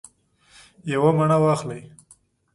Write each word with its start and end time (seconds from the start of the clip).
یوه 0.91 1.11
مڼه 1.17 1.37
واخلئ 1.43 1.81